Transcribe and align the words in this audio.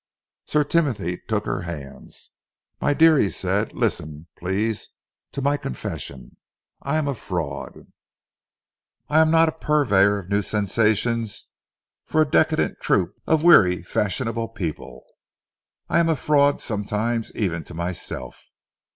Sir 0.45 0.63
Timothy 0.63 1.21
took 1.27 1.45
her 1.45 1.61
hands. 1.61 2.31
"My 2.81 2.91
dear," 2.95 3.19
he 3.19 3.29
said, 3.29 3.71
"listen, 3.75 4.25
please, 4.35 4.89
to 5.31 5.43
my 5.43 5.57
confession. 5.57 6.37
I 6.81 6.97
am 6.97 7.07
a 7.07 7.13
fraud. 7.13 7.85
I 9.09 9.19
am 9.19 9.29
not 9.29 9.47
a 9.47 9.51
purveyor 9.51 10.17
of 10.17 10.27
new 10.29 10.41
sensations 10.41 11.45
for 12.07 12.19
a 12.19 12.25
decadent 12.27 12.79
troop 12.79 13.13
of 13.27 13.43
weary, 13.43 13.83
fashionable 13.83 14.47
people. 14.47 15.03
I 15.87 15.99
am 15.99 16.09
a 16.09 16.15
fraud 16.15 16.61
sometimes 16.63 17.31
even 17.35 17.63
to 17.65 17.75
myself. 17.75 18.47